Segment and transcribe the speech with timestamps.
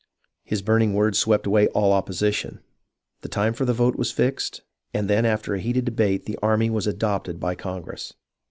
[0.43, 2.59] His burning words swept away all opposition,
[3.21, 4.63] the time for the vote was fixed,
[4.95, 8.11] and then after a heated debate the army was adopted by Congress.